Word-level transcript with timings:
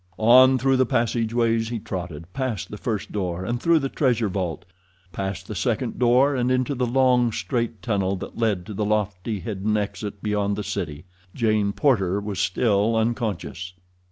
On 0.17 0.57
through 0.57 0.77
the 0.77 0.85
passageways 0.87 1.69
he 1.69 1.77
trotted, 1.77 2.25
past 2.33 2.71
the 2.71 2.77
first 2.77 3.11
door 3.11 3.45
and 3.45 3.61
through 3.61 3.77
the 3.77 3.87
treasure 3.87 4.29
vault; 4.29 4.65
past 5.13 5.45
the 5.47 5.53
second 5.53 5.99
door 5.99 6.35
and 6.35 6.49
into 6.51 6.73
the 6.73 6.87
long, 6.87 7.31
straight 7.31 7.83
tunnel 7.83 8.15
that 8.15 8.35
led 8.35 8.65
to 8.65 8.73
the 8.73 8.83
lofty 8.83 9.41
hidden 9.41 9.77
exit 9.77 10.23
beyond 10.23 10.55
the 10.55 10.63
city. 10.63 11.05
Jane 11.35 11.71
Porter 11.71 12.19
was 12.19 12.39
still 12.39 12.95
unconscious. 12.95 13.73